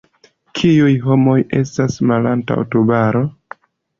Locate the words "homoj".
1.03-1.35